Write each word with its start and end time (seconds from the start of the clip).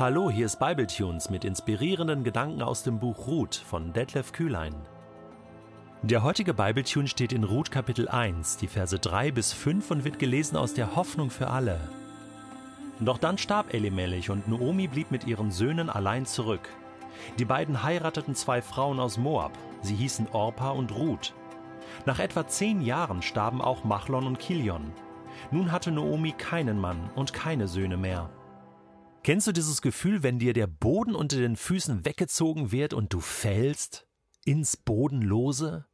Hallo, 0.00 0.30
hier 0.30 0.46
ist 0.46 0.58
Bibletunes 0.58 1.28
mit 1.28 1.44
inspirierenden 1.44 2.24
Gedanken 2.24 2.62
aus 2.62 2.82
dem 2.82 2.98
Buch 2.98 3.26
Ruth 3.26 3.54
von 3.54 3.92
Detlef 3.92 4.32
Kühlein. 4.32 4.74
Der 6.00 6.22
heutige 6.22 6.54
Bibletune 6.54 7.06
steht 7.06 7.34
in 7.34 7.44
Ruth 7.44 7.70
Kapitel 7.70 8.08
1, 8.08 8.56
die 8.56 8.66
Verse 8.66 8.98
3 8.98 9.30
bis 9.30 9.52
5 9.52 9.90
und 9.90 10.04
wird 10.04 10.18
gelesen 10.18 10.56
aus 10.56 10.72
der 10.72 10.96
Hoffnung 10.96 11.28
für 11.28 11.48
alle. 11.48 11.78
Doch 13.00 13.18
dann 13.18 13.36
starb 13.36 13.74
Elimelech 13.74 14.30
und 14.30 14.48
Naomi 14.48 14.86
blieb 14.86 15.10
mit 15.10 15.26
ihren 15.26 15.50
Söhnen 15.50 15.90
allein 15.90 16.24
zurück. 16.24 16.66
Die 17.38 17.44
beiden 17.44 17.82
heirateten 17.82 18.34
zwei 18.34 18.62
Frauen 18.62 19.00
aus 19.00 19.18
Moab. 19.18 19.52
Sie 19.82 19.96
hießen 19.96 20.28
Orpa 20.32 20.70
und 20.70 20.92
Ruth. 20.92 21.34
Nach 22.06 22.20
etwa 22.20 22.48
zehn 22.48 22.80
Jahren 22.80 23.20
starben 23.20 23.60
auch 23.60 23.84
Machlon 23.84 24.26
und 24.26 24.38
Kilion. 24.38 24.92
Nun 25.50 25.70
hatte 25.70 25.92
Naomi 25.92 26.32
keinen 26.32 26.80
Mann 26.80 27.10
und 27.16 27.34
keine 27.34 27.68
Söhne 27.68 27.98
mehr. 27.98 28.30
Kennst 29.22 29.46
du 29.46 29.52
dieses 29.52 29.82
Gefühl, 29.82 30.22
wenn 30.22 30.38
dir 30.38 30.54
der 30.54 30.66
Boden 30.66 31.14
unter 31.14 31.36
den 31.36 31.56
Füßen 31.56 32.06
weggezogen 32.06 32.72
wird 32.72 32.94
und 32.94 33.12
du 33.12 33.20
fällst 33.20 34.06
ins 34.46 34.78
Bodenlose? 34.78 35.86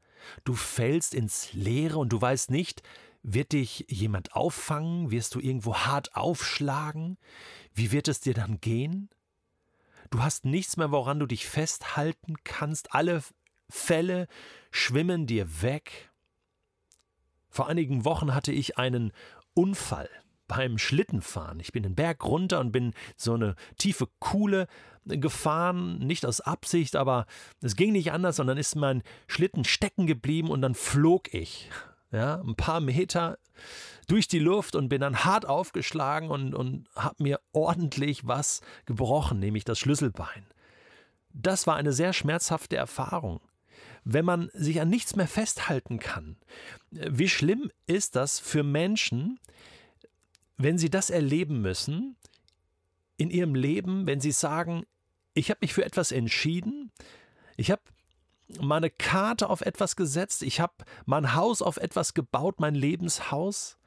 Du 0.45 0.55
fällst 0.55 1.13
ins 1.13 1.53
Leere 1.53 1.99
und 1.99 2.13
du 2.13 2.21
weißt 2.21 2.51
nicht, 2.51 2.83
wird 3.25 3.51
dich 3.51 3.85
jemand 3.89 4.35
auffangen? 4.35 5.11
Wirst 5.11 5.35
du 5.35 5.41
irgendwo 5.41 5.75
hart 5.75 6.15
aufschlagen? 6.15 7.19
Wie 7.75 7.91
wird 7.91 8.07
es 8.07 8.21
dir 8.21 8.35
dann 8.35 8.61
gehen? 8.61 9.11
Du 10.11 10.23
hast 10.23 10.45
nichts 10.45 10.77
mehr, 10.77 10.93
woran 10.93 11.19
du 11.19 11.27
dich 11.27 11.49
festhalten 11.49 12.37
kannst. 12.45 12.95
Alle 12.95 13.25
Fälle 13.69 14.29
schwimmen 14.71 15.27
dir 15.27 15.63
weg. 15.63 16.13
Vor 17.49 17.67
einigen 17.67 18.05
Wochen 18.05 18.35
hatte 18.35 18.53
ich 18.53 18.79
einen 18.79 19.13
Unfall 19.55 20.09
beim 20.49 20.79
Schlittenfahren. 20.79 21.61
Ich 21.61 21.73
bin 21.73 21.83
den 21.83 21.95
Berg 21.95 22.25
runter 22.25 22.61
und 22.61 22.73
bin 22.73 22.95
so 23.17 23.35
eine 23.35 23.57
tiefe 23.79 24.09
Kuhle 24.19 24.67
gefahren, 25.05 25.99
nicht 25.99 26.27
aus 26.27 26.41
Absicht, 26.41 26.97
aber 26.97 27.27
es 27.63 27.77
ging 27.77 27.93
nicht 27.93 28.13
anders, 28.13 28.37
sondern 28.37 28.59
ist 28.59 28.77
mein 28.77 29.03
Schlitten 29.29 29.65
stecken 29.65 30.07
geblieben 30.07 30.51
und 30.51 30.63
dann 30.63 30.75
flog 30.75 31.33
ich. 31.33 31.71
Ja, 32.13 32.41
ein 32.41 32.55
paar 32.55 32.81
Meter 32.81 33.37
durch 34.07 34.29
die 34.29 34.39
Luft 34.39 34.77
und 34.77 34.89
bin 34.89 35.01
dann 35.01 35.25
hart 35.25 35.45
aufgeschlagen 35.47 36.31
und, 36.31 36.55
und 36.55 36.89
habe 36.95 37.23
mir 37.23 37.41
ordentlich 37.53 38.27
was 38.27 38.61
gebrochen, 38.85 39.41
nämlich 39.41 39.65
das 39.65 39.79
Schlüsselbein. 39.79 40.47
Das 41.33 41.67
war 41.67 41.75
eine 41.75 41.93
sehr 41.93 42.13
schmerzhafte 42.13 42.77
Erfahrung 42.77 43.41
wenn 44.09 44.25
man 44.25 44.51
sich 44.55 44.81
an 44.81 44.89
nichts 44.89 45.17
mehr 45.17 45.27
festhalten 45.27 45.99
kann. 45.99 46.37
Wie 46.91 47.29
schlimm 47.29 47.73
ist 47.87 48.15
das 48.15 48.39
für 48.39 48.63
Menschen, 48.63 49.41
wenn 50.57 50.79
sie 50.79 50.91
das 50.91 51.11
erleben 51.11 51.61
müssen 51.61 52.17
in 53.17 53.31
ihrem 53.31 53.55
Leben, 53.55 54.07
wenn 54.07 54.21
sie 54.21 54.33
sagen, 54.33 54.85
ich 55.35 55.51
habe 55.51 55.59
mich 55.63 55.75
für 55.75 55.85
etwas 55.85 56.13
entschieden, 56.13 56.91
ich 57.57 57.71
habe 57.71 57.83
meine 58.61 58.91
Karte 58.91 59.51
auf 59.51 59.61
etwas 59.61 59.97
gesetzt, 59.97 60.43
ich 60.43 60.61
habe 60.61 60.85
mein 61.05 61.35
Haus 61.35 61.63
auf 61.63 61.77
etwas 61.79 62.15
gebaut, 62.15 62.61
mein 62.61 62.75
Lebenshaus, 62.75 63.79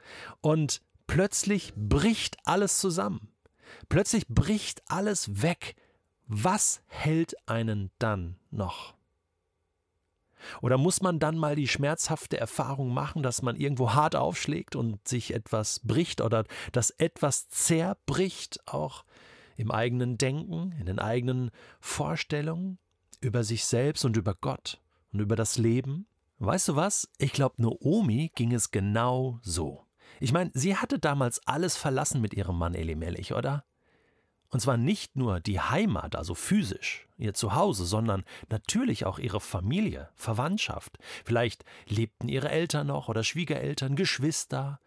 und 0.41 0.81
plötzlich 1.07 1.73
bricht 1.75 2.37
alles 2.43 2.79
zusammen. 2.79 3.29
Plötzlich 3.87 4.27
bricht 4.27 4.81
alles 4.87 5.41
weg. 5.41 5.75
Was 6.27 6.81
hält 6.87 7.35
einen 7.47 7.91
dann 7.99 8.35
noch? 8.51 8.98
Oder 10.61 10.77
muss 10.77 11.01
man 11.01 11.19
dann 11.19 11.37
mal 11.37 11.55
die 11.55 11.67
schmerzhafte 11.67 12.39
Erfahrung 12.39 12.93
machen, 12.93 13.23
dass 13.23 13.41
man 13.41 13.55
irgendwo 13.55 13.93
hart 13.93 14.15
aufschlägt 14.15 14.75
und 14.75 15.07
sich 15.07 15.33
etwas 15.33 15.81
bricht 15.83 16.21
oder 16.21 16.45
dass 16.71 16.91
etwas 16.91 17.49
zerbricht, 17.49 18.59
auch 18.67 19.05
im 19.57 19.71
eigenen 19.71 20.17
Denken, 20.17 20.73
in 20.79 20.85
den 20.85 20.99
eigenen 20.99 21.51
Vorstellungen 21.79 22.77
über 23.21 23.43
sich 23.43 23.65
selbst 23.65 24.05
und 24.05 24.15
über 24.15 24.33
Gott 24.33 24.81
und 25.11 25.19
über 25.19 25.35
das 25.35 25.57
Leben? 25.57 26.07
Weißt 26.39 26.69
du 26.69 26.75
was? 26.75 27.09
Ich 27.17 27.33
glaube, 27.33 27.61
Naomi 27.61 28.31
ging 28.33 28.53
es 28.53 28.71
genau 28.71 29.39
so. 29.41 29.85
Ich 30.21 30.31
meine, 30.31 30.51
sie 30.53 30.77
hatte 30.77 30.99
damals 30.99 31.45
alles 31.45 31.75
verlassen 31.75 32.21
mit 32.21 32.33
ihrem 32.33 32.57
Mann 32.57 32.73
Elimelech, 32.73 33.33
oder? 33.33 33.65
Und 34.51 34.61
zwar 34.61 34.77
nicht 34.77 35.15
nur 35.15 35.39
die 35.39 35.59
Heimat, 35.59 36.15
also 36.15 36.33
physisch, 36.33 37.07
ihr 37.17 37.35
Zuhause, 37.35 37.85
sondern 37.85 38.23
natürlich 38.49 39.05
auch 39.05 39.19
ihre 39.19 39.39
Familie, 39.39 40.09
Verwandtschaft. 40.15 40.97
Vielleicht 41.23 41.63
lebten 41.87 42.27
ihre 42.29 42.49
Eltern 42.49 42.87
noch 42.87 43.09
oder 43.09 43.23
Schwiegereltern, 43.23 43.95
Geschwister, 43.95 44.79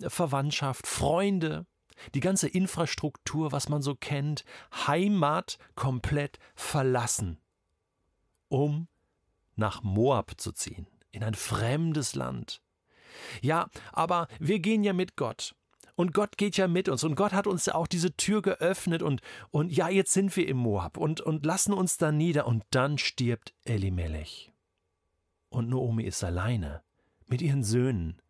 Verwandtschaft, 0.00 0.86
Freunde, 0.86 1.66
die 2.14 2.20
ganze 2.20 2.48
Infrastruktur, 2.48 3.52
was 3.52 3.68
man 3.68 3.82
so 3.82 3.94
kennt, 3.94 4.44
Heimat 4.86 5.58
komplett 5.74 6.38
verlassen, 6.54 7.38
um 8.48 8.88
nach 9.56 9.82
Moab 9.82 10.40
zu 10.40 10.52
ziehen, 10.52 10.86
in 11.10 11.22
ein 11.22 11.34
fremdes 11.34 12.14
Land. 12.14 12.62
Ja, 13.42 13.68
aber 13.92 14.26
wir 14.40 14.58
gehen 14.58 14.84
ja 14.84 14.94
mit 14.94 15.16
Gott. 15.16 15.54
Und 15.94 16.14
Gott 16.14 16.38
geht 16.38 16.56
ja 16.56 16.68
mit 16.68 16.88
uns 16.88 17.04
und 17.04 17.16
Gott 17.16 17.32
hat 17.32 17.46
uns 17.46 17.66
ja 17.66 17.74
auch 17.74 17.86
diese 17.86 18.16
Tür 18.16 18.40
geöffnet 18.40 19.02
und, 19.02 19.20
und 19.50 19.70
ja, 19.70 19.88
jetzt 19.88 20.12
sind 20.12 20.34
wir 20.36 20.48
im 20.48 20.56
Moab 20.56 20.96
und, 20.96 21.20
und 21.20 21.44
lassen 21.44 21.74
uns 21.74 21.98
da 21.98 22.10
nieder 22.12 22.46
und 22.46 22.64
dann 22.70 22.96
stirbt 22.96 23.54
Elimelech. 23.64 24.52
Und 25.50 25.68
Naomi 25.68 26.04
ist 26.04 26.24
alleine 26.24 26.82
mit 27.26 27.42
ihren 27.42 27.62
Söhnen. 27.62 28.22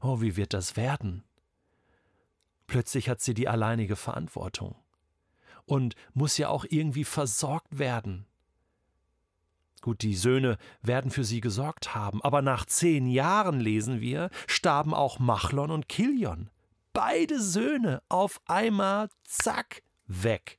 Oh, 0.00 0.20
wie 0.20 0.36
wird 0.36 0.54
das 0.54 0.76
werden? 0.76 1.22
Plötzlich 2.66 3.08
hat 3.08 3.20
sie 3.20 3.34
die 3.34 3.48
alleinige 3.48 3.94
Verantwortung 3.94 4.74
und 5.66 5.94
muss 6.14 6.36
ja 6.36 6.48
auch 6.48 6.64
irgendwie 6.68 7.04
versorgt 7.04 7.78
werden. 7.78 8.26
Gut, 9.82 10.02
die 10.02 10.16
Söhne 10.16 10.56
werden 10.82 11.10
für 11.10 11.24
sie 11.24 11.40
gesorgt 11.40 11.94
haben, 11.94 12.22
aber 12.22 12.42
nach 12.42 12.64
zehn 12.64 13.06
Jahren, 13.06 13.60
lesen 13.60 14.00
wir, 14.00 14.30
starben 14.46 14.94
auch 14.94 15.18
Machlon 15.18 15.70
und 15.70 15.88
Kilion 15.88 16.50
beide 16.94 17.38
Söhne 17.42 18.02
auf 18.08 18.40
einmal 18.46 19.10
zack 19.24 19.82
weg. 20.06 20.58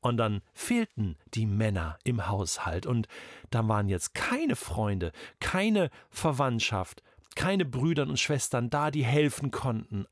Und 0.00 0.16
dann 0.16 0.42
fehlten 0.54 1.18
die 1.34 1.46
Männer 1.46 1.98
im 2.04 2.28
Haushalt 2.28 2.86
und 2.86 3.08
da 3.50 3.66
waren 3.66 3.88
jetzt 3.88 4.14
keine 4.14 4.56
Freunde, 4.56 5.12
keine 5.40 5.90
Verwandtschaft, 6.08 7.02
keine 7.34 7.64
Brüder 7.64 8.04
und 8.04 8.18
Schwestern 8.18 8.70
da, 8.70 8.90
die 8.90 9.04
helfen 9.04 9.50
konnten. 9.50 10.06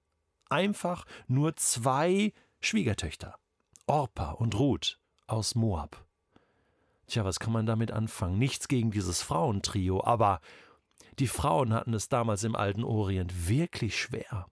Einfach 0.51 1.05
nur 1.27 1.57
zwei 1.57 2.33
Schwiegertöchter, 2.61 3.37
Orpa 3.87 4.33
und 4.33 4.59
Ruth 4.59 4.99
aus 5.27 5.55
Moab. 5.55 6.05
Tja, 7.07 7.25
was 7.25 7.41
kann 7.41 7.53
man 7.53 7.65
damit 7.65 7.91
anfangen? 7.91 8.39
Nichts 8.39 8.69
gegen 8.69 8.91
dieses 8.91 9.23
Frauentrio, 9.23 10.05
aber 10.05 10.41
die 11.19 11.29
Frauen 11.29 11.73
hatten 11.73 11.95
es 11.95 12.11
damals 12.11 12.45
im 12.45 12.55
alten 12.55 12.85
Orient 12.85 13.49
wirklich 13.49 13.99
schwer. 13.99 14.47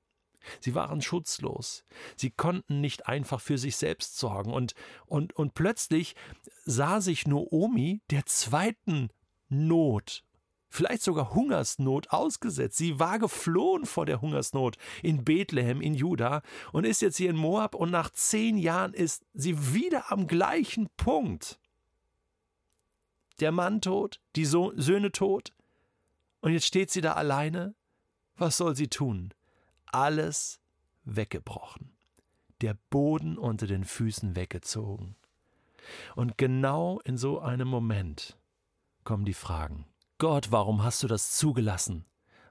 Sie 0.60 0.74
waren 0.74 1.00
schutzlos. 1.02 1.84
Sie 2.16 2.30
konnten 2.30 2.80
nicht 2.80 3.06
einfach 3.06 3.40
für 3.40 3.58
sich 3.58 3.76
selbst 3.76 4.18
sorgen. 4.18 4.52
Und, 4.52 4.74
und, 5.06 5.32
und 5.34 5.54
plötzlich 5.54 6.14
sah 6.64 7.00
sich 7.00 7.26
Noomi 7.26 8.02
der 8.10 8.26
zweiten 8.26 9.10
Not, 9.48 10.24
vielleicht 10.68 11.02
sogar 11.02 11.34
Hungersnot 11.34 12.10
ausgesetzt. 12.10 12.76
Sie 12.76 12.98
war 12.98 13.18
geflohen 13.18 13.86
vor 13.86 14.06
der 14.06 14.20
Hungersnot 14.20 14.76
in 15.02 15.24
Bethlehem, 15.24 15.80
in 15.80 15.94
Juda 15.94 16.42
und 16.72 16.84
ist 16.84 17.02
jetzt 17.02 17.16
hier 17.16 17.30
in 17.30 17.36
Moab 17.36 17.74
und 17.74 17.90
nach 17.90 18.10
zehn 18.10 18.58
Jahren 18.58 18.92
ist 18.92 19.24
sie 19.34 19.74
wieder 19.74 20.10
am 20.12 20.26
gleichen 20.26 20.88
Punkt. 20.96 21.60
Der 23.40 23.52
Mann 23.52 23.80
tot, 23.80 24.20
die 24.34 24.44
so 24.44 24.72
Söhne 24.76 25.12
tot 25.12 25.52
und 26.40 26.52
jetzt 26.52 26.66
steht 26.66 26.90
sie 26.90 27.00
da 27.00 27.12
alleine. 27.12 27.74
Was 28.36 28.56
soll 28.56 28.76
sie 28.76 28.88
tun? 28.88 29.32
Alles 29.96 30.60
weggebrochen, 31.04 31.90
der 32.60 32.76
Boden 32.90 33.38
unter 33.38 33.66
den 33.66 33.84
Füßen 33.84 34.36
weggezogen. 34.36 35.16
Und 36.14 36.36
genau 36.36 37.00
in 37.04 37.16
so 37.16 37.40
einem 37.40 37.68
Moment 37.68 38.36
kommen 39.04 39.24
die 39.24 39.32
Fragen. 39.32 39.86
Gott, 40.18 40.52
warum 40.52 40.82
hast 40.82 41.02
du 41.02 41.06
das 41.06 41.32
zugelassen? 41.32 42.04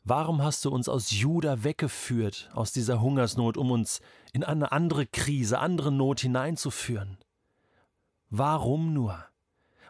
Warum 0.03 0.41
hast 0.41 0.65
du 0.65 0.71
uns 0.71 0.89
aus 0.89 1.11
Juda 1.11 1.63
weggeführt, 1.63 2.49
aus 2.53 2.71
dieser 2.71 3.01
Hungersnot, 3.01 3.57
um 3.57 3.69
uns 3.69 4.01
in 4.33 4.43
eine 4.43 4.71
andere 4.71 5.05
Krise, 5.05 5.59
andere 5.59 5.91
Not 5.91 6.21
hineinzuführen? 6.21 7.17
Warum 8.29 8.93
nur? 8.93 9.23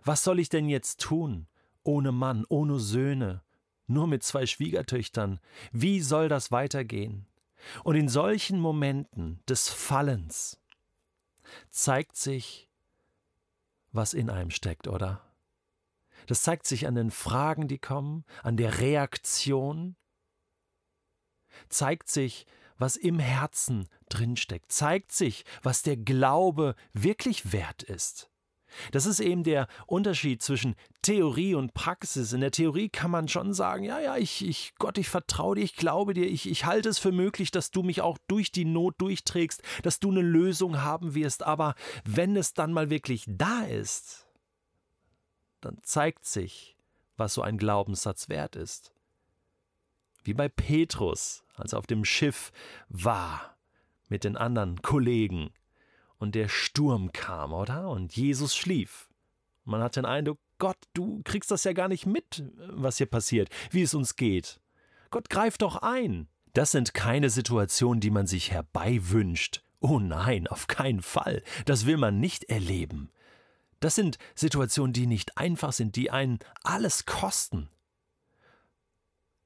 Was 0.04 0.24
soll 0.24 0.40
ich 0.40 0.50
denn 0.50 0.68
jetzt 0.68 1.00
tun? 1.00 1.48
Ohne 1.84 2.12
Mann, 2.12 2.46
ohne 2.50 2.80
Söhne, 2.80 3.44
nur 3.88 4.08
mit 4.08 4.24
zwei 4.24 4.46
Schwiegertöchtern. 4.46 5.40
Wie 5.72 6.02
soll 6.02 6.28
das 6.28 6.52
weitergehen? 6.52 7.28
Und 7.84 7.96
in 7.96 8.10
solchen 8.10 8.60
Momenten 8.60 9.42
des 9.48 9.70
Fallens 9.70 10.60
zeigt 11.70 12.18
sich, 12.18 12.70
was 13.92 14.14
in 14.14 14.30
einem 14.30 14.52
steckt, 14.52 14.88
oder? 14.88 15.22
Das 16.28 16.42
zeigt 16.42 16.66
sich 16.66 16.88
an 16.88 16.96
den 16.96 17.12
Fragen, 17.12 17.68
die 17.68 17.78
kommen, 17.78 18.26
an 18.44 18.58
der 18.58 18.80
Reaktion, 18.80 19.96
zeigt 21.70 22.10
sich, 22.10 22.46
was 22.78 22.98
im 22.98 23.20
Herzen 23.20 23.88
drinsteckt, 24.10 24.72
zeigt 24.72 25.12
sich, 25.12 25.46
was 25.64 25.82
der 25.82 25.98
Glaube 25.98 26.76
wirklich 26.94 27.54
wert 27.54 27.84
ist. 27.84 28.30
Das 28.92 29.06
ist 29.06 29.20
eben 29.20 29.44
der 29.44 29.68
Unterschied 29.88 30.42
zwischen 30.42 30.76
Theorie 31.02 31.56
und 31.56 31.74
Praxis. 31.74 32.34
In 32.34 32.42
der 32.42 32.52
Theorie 32.52 32.90
kann 32.90 33.12
man 33.12 33.28
schon 33.28 33.54
sagen, 33.54 33.84
ja, 33.84 34.00
ja, 34.00 34.18
ich, 34.18 34.46
ich 34.46 34.74
Gott, 34.78 34.98
ich 34.98 35.10
vertraue 35.10 35.56
dir, 35.56 35.64
ich 35.64 35.76
glaube 35.76 36.14
dir, 36.14 36.26
ich, 36.26 36.50
ich 36.50 36.66
halte 36.66 36.90
es 36.90 37.00
für 37.00 37.12
möglich, 37.12 37.52
dass 37.52 37.72
du 37.72 37.84
mich 37.84 38.02
auch 38.02 38.18
durch 38.28 38.52
die 38.52 38.66
Not 38.66 38.96
durchträgst, 39.00 39.62
dass 39.84 40.00
du 40.00 40.12
eine 40.12 40.22
Lösung 40.22 40.82
haben 40.82 41.16
wirst. 41.16 41.44
Aber 41.44 41.76
wenn 42.04 42.36
es 42.36 42.54
dann 42.54 42.74
mal 42.74 42.90
wirklich 42.90 43.26
da 43.28 43.64
ist, 43.64 44.28
dann 45.62 45.78
zeigt 45.84 46.26
sich, 46.26 46.78
was 47.18 47.34
so 47.34 47.42
ein 47.42 47.58
Glaubenssatz 47.58 48.30
wert 48.30 48.56
ist. 48.56 48.92
Wie 50.24 50.34
bei 50.34 50.50
Petrus, 50.50 51.44
als 51.54 51.74
er 51.74 51.80
auf 51.80 51.88
dem 51.88 52.04
Schiff 52.04 52.52
war 52.90 53.56
mit 54.10 54.24
den 54.24 54.38
anderen 54.38 54.82
Kollegen 54.82 55.52
und 56.18 56.36
der 56.36 56.50
Sturm 56.50 57.12
kam, 57.12 57.54
oder? 57.54 57.90
Und 57.90 58.16
Jesus 58.16 58.56
schlief. 58.56 59.10
Man 59.64 59.82
hat 59.82 59.96
den 59.96 60.06
Eindruck, 60.06 60.40
Gott, 60.58 60.78
du 60.94 61.22
kriegst 61.24 61.52
das 61.52 61.64
ja 61.64 61.74
gar 61.74 61.88
nicht 61.88 62.06
mit, 62.06 62.44
was 62.70 62.98
hier 62.98 63.08
passiert, 63.08 63.50
wie 63.72 63.82
es 63.82 63.94
uns 63.94 64.16
geht. 64.16 64.62
Gott 65.12 65.30
greift 65.30 65.62
doch 65.62 65.78
ein. 65.78 66.28
Das 66.54 66.72
sind 66.72 66.94
keine 66.94 67.30
Situationen, 67.30 68.00
die 68.00 68.12
man 68.12 68.28
sich 68.28 68.52
herbeiwünscht. 68.52 69.62
Oh 69.82 70.00
nein, 70.00 70.48
auf 70.48 70.68
keinen 70.68 71.02
Fall. 71.02 71.44
Das 71.66 71.86
will 71.86 71.98
man 71.98 72.20
nicht 72.20 72.46
erleben. 72.46 73.12
Das 73.82 73.96
sind 73.96 74.18
Situationen, 74.36 74.94
die 74.94 75.06
nicht 75.06 75.38
einfach 75.38 75.74
sind, 75.74 75.96
die 75.96 76.10
einen 76.10 76.40
alles 76.64 77.06
kosten, 77.06 77.70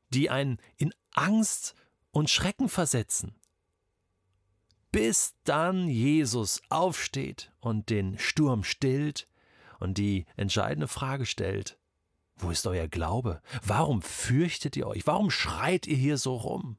die 0.09 0.29
einen 0.29 0.59
in 0.77 0.93
Angst 1.11 1.75
und 2.11 2.29
Schrecken 2.29 2.69
versetzen. 2.69 3.35
Bis 4.91 5.35
dann 5.43 5.87
Jesus 5.87 6.61
aufsteht 6.69 7.51
und 7.59 7.89
den 7.89 8.17
Sturm 8.17 8.63
stillt 8.63 9.27
und 9.79 9.97
die 9.97 10.25
entscheidende 10.35 10.87
Frage 10.87 11.25
stellt, 11.25 11.77
wo 12.35 12.49
ist 12.49 12.65
euer 12.65 12.87
Glaube? 12.87 13.41
Warum 13.63 14.01
fürchtet 14.01 14.77
ihr 14.77 14.87
euch? 14.87 15.05
Warum 15.05 15.29
schreit 15.29 15.85
ihr 15.87 15.97
hier 15.97 16.17
so 16.17 16.35
rum? 16.35 16.77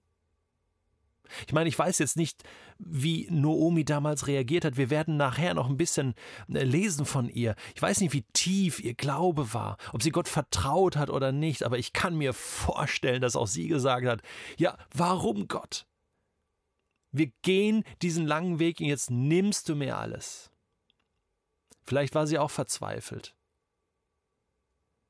Ich 1.47 1.53
meine, 1.53 1.69
ich 1.69 1.79
weiß 1.79 1.99
jetzt 1.99 2.17
nicht, 2.17 2.43
wie 2.79 3.29
Noomi 3.31 3.85
damals 3.85 4.27
reagiert 4.27 4.65
hat. 4.65 4.77
Wir 4.77 4.91
werden 4.91 5.17
nachher 5.17 5.55
noch 5.55 5.69
ein 5.69 5.77
bisschen 5.77 6.15
äh, 6.49 6.65
lesen 6.65 7.07
von 7.07 7.29
ihr. 7.29 7.55
Ich 7.75 7.83
weiß 7.83 8.01
nicht, 8.01 8.13
wie 8.13 8.25
tief 8.33 8.81
ihr 8.81 8.95
Glaube 8.95 9.55
war, 9.55 9.77
ob 9.93 10.03
sie 10.03 10.11
Gott 10.11 10.29
vertraut 10.29 10.97
hat 10.97 11.11
oder 11.11 11.31
nicht, 11.31 11.63
aber 11.63 11.79
ich 11.79 11.93
kann 11.93 12.17
mir 12.17 12.33
vorstellen, 12.33 13.23
dass 13.23 13.37
auch 13.37 13.47
sie 13.47 13.69
gesagt 13.69 14.07
hat, 14.07 14.23
ja, 14.57 14.77
warum 14.93 15.47
Gott? 15.47 15.87
Wir 17.13 17.33
gehen 17.43 17.85
diesen 18.03 18.27
langen 18.27 18.59
Weg 18.59 18.81
und 18.81 18.87
jetzt 18.87 19.11
nimmst 19.11 19.69
du 19.69 19.75
mir 19.75 19.97
alles. 19.97 20.51
Vielleicht 21.83 22.15
war 22.15 22.27
sie 22.27 22.39
auch 22.39 22.51
verzweifelt. 22.51 23.35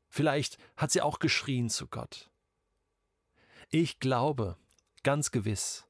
Vielleicht 0.09 0.59
hat 0.77 0.91
sie 0.91 1.03
auch 1.03 1.19
geschrien 1.19 1.69
zu 1.69 1.87
Gott. 1.87 2.31
Ich 3.69 4.01
glaube 4.01 4.57
ganz 5.03 5.31
gewiss, 5.31 5.87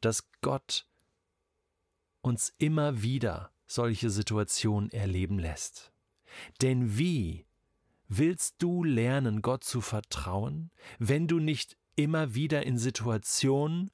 dass 0.00 0.28
Gott 0.40 0.86
uns 2.22 2.52
immer 2.58 3.02
wieder 3.02 3.52
solche 3.66 4.10
Situationen 4.10 4.90
erleben 4.90 5.38
lässt. 5.38 5.92
Denn 6.60 6.98
wie 6.98 7.46
willst 8.08 8.56
du 8.58 8.82
lernen, 8.82 9.42
Gott 9.42 9.64
zu 9.64 9.80
vertrauen, 9.80 10.70
wenn 10.98 11.28
du 11.28 11.38
nicht 11.38 11.76
immer 11.94 12.34
wieder 12.34 12.64
in 12.66 12.78
Situationen 12.78 13.90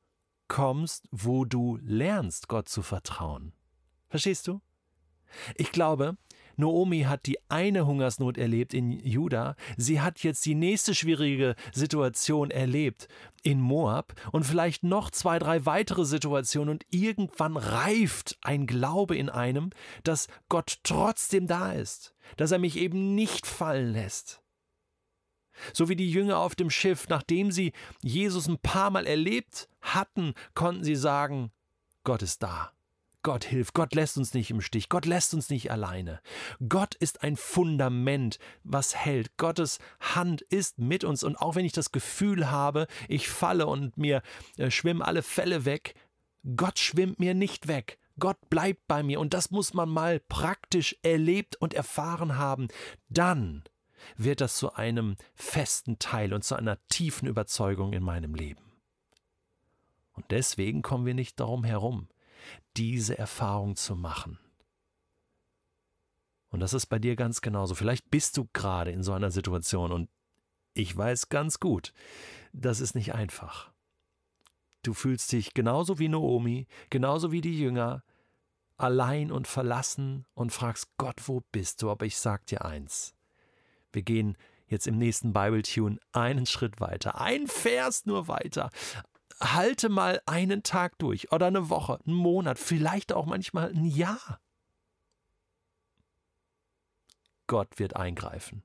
kommst, 0.49 1.09
wo 1.11 1.45
du 1.45 1.79
lernst, 1.83 2.49
Gott 2.49 2.69
zu 2.69 2.83
vertrauen? 2.83 3.53
Verstehst 4.09 4.47
du? 4.47 4.61
Ich 5.57 5.73
glaube, 5.73 6.17
Noomi 6.57 7.03
hat 7.03 7.27
die 7.27 7.39
eine 7.49 7.87
Hungersnot 7.87 8.39
erlebt 8.39 8.73
in 8.73 8.91
Juda, 8.91 9.57
sie 9.77 10.01
hat 10.01 10.21
jetzt 10.21 10.45
die 10.47 10.55
nächste 10.55 10.95
schwierige 10.95 11.55
Situation 11.73 12.51
erlebt 12.51 13.09
in 13.43 13.61
Moab 13.61 14.15
und 14.33 14.45
vielleicht 14.45 14.83
noch 14.83 15.11
zwei, 15.11 15.39
drei 15.39 15.67
weitere 15.67 16.05
Situationen 16.05 16.71
und 16.71 16.87
irgendwann 16.91 17.57
reift 17.57 18.39
ein 18.43 18.67
Glaube 18.67 19.17
in 19.17 19.29
einem, 19.29 19.71
dass 20.03 20.29
Gott 20.49 20.79
trotzdem 20.83 21.47
da 21.47 21.73
ist, 21.73 22.15
dass 22.37 22.53
er 22.53 22.59
mich 22.59 22.77
eben 22.77 23.15
nicht 23.15 23.47
fallen 23.47 23.93
lässt. 23.93 24.41
So 25.73 25.89
wie 25.89 25.97
die 25.97 26.11
Jünger 26.11 26.39
auf 26.39 26.55
dem 26.55 26.71
Schiff, 26.71 27.09
nachdem 27.09 27.51
sie 27.51 27.73
Jesus 28.03 28.49
ein 28.49 28.59
paar 28.59 28.91
Mal 28.91 29.07
erlebt 29.07 29.69
hatten, 29.81 30.35
konnten 30.55 30.85
sie 30.85 30.97
sagen, 30.97 31.51
Gott 32.05 32.23
ist 32.23 32.43
da. 32.43 32.73
Gott 33.27 33.43
hilft, 33.43 33.75
Gott 33.75 33.93
lässt 33.97 34.17
uns 34.19 34.35
nicht 34.35 34.53
im 34.53 34.61
Stich, 34.61 34.89
Gott 34.89 35.05
lässt 35.05 35.35
uns 35.35 35.51
nicht 35.51 35.73
alleine. 35.73 36.21
Gott 36.69 36.95
ist 36.95 37.25
ein 37.25 37.37
Fundament, 37.37 38.39
was 38.63 38.95
hält. 38.95 39.37
Gottes 39.37 39.81
Hand 39.99 40.43
ist 40.43 40.79
mit 40.79 41.03
uns 41.03 41.25
und 41.25 41.35
auch 41.35 41.57
wenn 41.57 41.65
ich 41.65 41.73
das 41.73 41.91
Gefühl 41.91 42.53
habe, 42.53 42.87
ich 43.09 43.29
falle 43.29 43.67
und 43.67 43.97
mir 43.97 44.23
äh, 44.59 44.71
schwimmen 44.71 45.03
alle 45.03 45.23
Fälle 45.23 45.65
weg, 45.65 45.97
Gott 46.55 46.79
schwimmt 46.79 47.19
mir 47.19 47.35
nicht 47.35 47.67
weg. 47.67 47.99
Gott 48.21 48.39
bleibt 48.49 48.87
bei 48.87 49.03
mir 49.03 49.19
und 49.19 49.35
das 49.35 49.51
muss 49.51 49.75
man 49.75 49.89
mal 49.89 50.21
praktisch 50.21 50.97
erlebt 51.03 51.57
und 51.57 51.75
erfahren 51.75 52.39
haben. 52.39 52.69
Dann 53.09 53.65
wird 54.17 54.41
das 54.41 54.57
zu 54.57 54.75
einem 54.75 55.17
festen 55.35 55.99
Teil 55.99 56.33
und 56.33 56.45
zu 56.45 56.55
einer 56.55 56.79
tiefen 56.89 57.29
Überzeugung 57.29 57.93
in 57.93 58.03
meinem 58.03 58.35
Leben. 58.35 58.63
Und 60.13 60.31
deswegen 60.31 60.83
kommen 60.83 61.07
wir 61.07 61.15
nicht 61.15 61.39
darum 61.41 61.65
herum, 61.65 62.09
diese 62.77 63.19
Erfahrung 63.19 63.77
zu 63.77 63.97
machen. 63.97 64.39
Und 66.49 66.61
das 66.61 66.73
ist 66.73 66.87
bei 66.87 66.99
dir 66.99 67.17
ganz 67.17 67.41
genauso. 67.41 67.75
Vielleicht 67.75 68.09
bist 68.11 68.37
du 68.37 68.49
gerade 68.53 68.91
in 68.91 69.03
so 69.03 69.13
einer 69.13 69.31
Situation 69.31 69.93
und 69.93 70.09
ich 70.73 70.97
weiß 70.97 71.29
ganz 71.29 71.59
gut, 71.59 71.93
das 72.53 72.81
ist 72.81 72.95
nicht 72.95 73.15
einfach. 73.15 73.73
Du 74.83 74.95
fühlst 74.95 75.33
dich 75.33 75.53
genauso 75.53 75.99
wie 75.99 76.09
Naomi, 76.09 76.67
genauso 76.91 77.33
wie 77.33 77.41
die 77.41 77.59
Jünger, 77.59 78.05
allein 78.77 79.33
und 79.33 79.49
verlassen 79.49 80.27
und 80.35 80.53
fragst 80.53 80.97
Gott, 80.97 81.29
wo 81.29 81.43
bist 81.51 81.83
du? 81.83 81.91
Aber 81.91 82.07
ich 82.07 82.17
sag 82.17 82.47
dir 82.47 82.65
eins. 82.65 83.16
Wir 83.97 84.03
gehen 84.03 84.37
jetzt 84.67 84.87
im 84.87 84.99
nächsten 84.99 85.33
Bible-Tune 85.33 85.99
einen 86.13 86.45
Schritt 86.45 86.81
weiter, 86.81 87.19
ein 87.19 87.47
Vers 87.47 88.05
nur 88.05 88.29
weiter, 88.29 88.69
halte 89.41 89.89
mal 89.89 90.21
einen 90.27 90.63
Tag 90.63 90.99
durch 90.99 91.33
oder 91.33 91.47
eine 91.47 91.71
Woche, 91.71 91.99
einen 92.05 92.15
Monat, 92.15 92.59
vielleicht 92.59 93.15
auch 93.15 93.25
manchmal 93.25 93.71
ein 93.71 93.87
Jahr. 93.87 94.39
Gott 97.47 97.79
wird 97.79 97.97
eingreifen. 97.97 98.63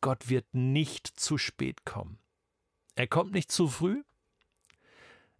Gott 0.00 0.28
wird 0.28 0.46
nicht 0.54 1.08
zu 1.08 1.36
spät 1.36 1.84
kommen. 1.84 2.20
Er 2.94 3.08
kommt 3.08 3.32
nicht 3.32 3.50
zu 3.50 3.66
früh, 3.66 4.04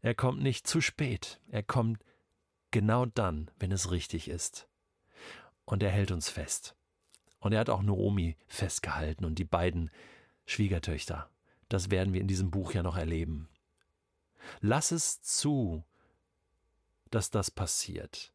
er 0.03 0.17
kommt 0.17 0.43
nicht 0.43 0.67
zu 0.67 0.81
spät, 0.81 1.41
er 1.53 1.63
kommt 1.63 2.05
genau 2.73 3.07
dann, 3.07 3.49
wenn 3.61 3.71
es 3.71 3.93
richtig 3.93 4.27
ist. 4.27 4.67
Und 5.65 5.85
er 5.85 5.91
hält 5.91 6.11
uns 6.11 6.29
fest. 6.29 6.75
Und 7.41 7.53
er 7.53 7.61
hat 7.61 7.71
auch 7.71 7.83
Naomi 7.83 8.37
festgehalten 8.47 9.25
und 9.25 9.39
die 9.39 9.45
beiden 9.45 9.91
Schwiegertöchter. 10.47 11.31
Das 11.69 11.91
werden 11.91 12.15
wir 12.15 12.21
in 12.21 12.29
diesem 12.29 12.51
Buch 12.51 12.73
ja 12.73 12.83
noch 12.83 12.97
erleben. 12.97 13.49
Lass 14.61 14.91
es 14.91 15.23
zu, 15.23 15.85
dass 17.11 17.31
das 17.31 17.51
passiert. 17.51 18.33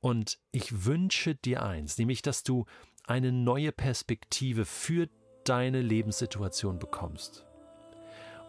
Und 0.00 0.38
ich 0.52 0.84
wünsche 0.84 1.34
dir 1.34 1.62
eins, 1.62 1.96
nämlich 1.98 2.22
dass 2.22 2.42
du 2.42 2.66
eine 3.06 3.32
neue 3.32 3.72
Perspektive 3.72 4.64
für 4.64 5.08
deine 5.44 5.80
Lebenssituation 5.80 6.78
bekommst. 6.78 7.46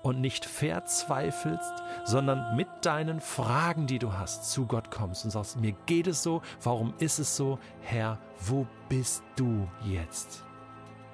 Und 0.05 0.21
nicht 0.21 0.45
verzweifelst, 0.45 1.73
sondern 2.03 2.55
mit 2.55 2.67
deinen 2.83 3.19
Fragen, 3.19 3.87
die 3.87 3.97
du 3.97 4.13
hast, 4.13 4.51
zu 4.51 4.67
Gott 4.67 4.91
kommst 4.91 5.25
und 5.25 5.31
sagst, 5.31 5.59
mir 5.59 5.73
geht 5.87 6.05
es 6.05 6.21
so, 6.21 6.43
warum 6.61 6.93
ist 6.99 7.17
es 7.17 7.35
so, 7.35 7.57
Herr, 7.81 8.19
wo 8.39 8.67
bist 8.87 9.23
du 9.35 9.67
jetzt? 9.83 10.43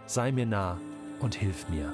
Sei 0.07 0.33
mir 0.33 0.45
nah 0.45 0.77
und 1.21 1.35
hilf 1.35 1.69
mir. 1.69 1.93